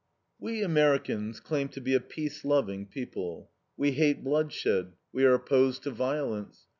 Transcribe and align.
We 0.39 0.63
Americans 0.63 1.39
claim 1.39 1.67
to 1.69 1.79
be 1.79 1.93
a 1.93 1.99
peace 1.99 2.43
loving 2.43 2.87
people. 2.87 3.51
We 3.77 3.91
hate 3.91 4.23
bloodshed; 4.23 4.93
we 5.13 5.23
are 5.25 5.35
opposed 5.35 5.83
to 5.83 5.91
violence. 5.91 6.65